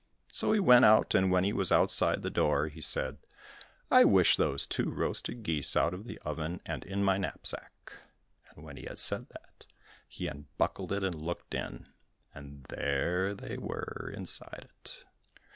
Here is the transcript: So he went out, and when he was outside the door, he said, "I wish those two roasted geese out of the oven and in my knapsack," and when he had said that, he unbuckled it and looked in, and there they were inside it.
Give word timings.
So 0.33 0.51
he 0.51 0.59
went 0.59 0.83
out, 0.83 1.13
and 1.13 1.29
when 1.29 1.43
he 1.43 1.53
was 1.53 1.71
outside 1.71 2.23
the 2.23 2.31
door, 2.31 2.69
he 2.69 2.81
said, 2.81 3.19
"I 3.91 4.03
wish 4.03 4.35
those 4.35 4.65
two 4.65 4.89
roasted 4.89 5.43
geese 5.43 5.75
out 5.77 5.93
of 5.93 6.05
the 6.05 6.17
oven 6.25 6.59
and 6.65 6.83
in 6.83 7.03
my 7.03 7.19
knapsack," 7.19 7.93
and 8.49 8.63
when 8.65 8.77
he 8.77 8.85
had 8.87 8.97
said 8.97 9.29
that, 9.29 9.67
he 10.07 10.25
unbuckled 10.25 10.91
it 10.91 11.03
and 11.03 11.13
looked 11.13 11.53
in, 11.53 11.87
and 12.33 12.63
there 12.69 13.35
they 13.35 13.59
were 13.59 14.11
inside 14.17 14.71
it. 14.79 15.05